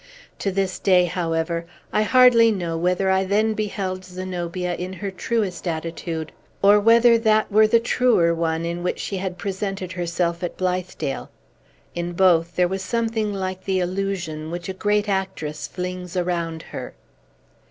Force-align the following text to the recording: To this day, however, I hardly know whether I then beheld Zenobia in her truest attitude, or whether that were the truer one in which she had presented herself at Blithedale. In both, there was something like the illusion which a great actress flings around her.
To 0.39 0.49
this 0.51 0.79
day, 0.79 1.05
however, 1.05 1.67
I 1.93 2.01
hardly 2.01 2.51
know 2.51 2.75
whether 2.75 3.11
I 3.11 3.23
then 3.23 3.53
beheld 3.53 4.03
Zenobia 4.03 4.73
in 4.73 4.93
her 4.93 5.11
truest 5.11 5.67
attitude, 5.67 6.31
or 6.63 6.79
whether 6.79 7.19
that 7.19 7.51
were 7.51 7.67
the 7.67 7.79
truer 7.79 8.33
one 8.33 8.65
in 8.65 8.81
which 8.81 8.97
she 8.97 9.17
had 9.17 9.37
presented 9.37 9.91
herself 9.91 10.41
at 10.41 10.57
Blithedale. 10.57 11.29
In 11.93 12.13
both, 12.13 12.55
there 12.55 12.67
was 12.67 12.81
something 12.81 13.31
like 13.31 13.65
the 13.65 13.79
illusion 13.79 14.49
which 14.49 14.67
a 14.67 14.73
great 14.73 15.07
actress 15.07 15.67
flings 15.67 16.17
around 16.17 16.63
her. 16.63 16.95